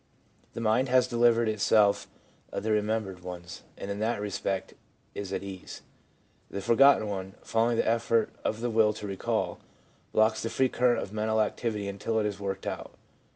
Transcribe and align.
The 0.55 0.61
mind 0.61 0.89
has 0.89 1.07
delivered 1.07 1.47
itself 1.47 2.07
of 2.51 2.63
the 2.63 2.71
remembered 2.71 3.19
ones, 3.21 3.61
and 3.77 3.91
in 3.91 3.99
that 3.99 4.19
respect 4.19 4.73
is 5.13 5.31
at 5.31 5.43
ease; 5.43 5.83
the 6.49 6.59
forgotten 6.59 7.07
one, 7.07 7.35
following 7.43 7.77
the 7.77 7.87
effort 7.87 8.31
of 8.43 8.61
the 8.61 8.71
will 8.71 8.93
to 8.93 9.05
recall, 9.05 9.59
blocks 10.11 10.41
the 10.41 10.49
free 10.49 10.69
current 10.69 11.03
of 11.03 11.13
mental 11.13 11.39
activity 11.39 11.87
until 11.87 12.17
it 12.17 12.25
is 12.25 12.39
worked 12.39 12.65
out. 12.65 12.95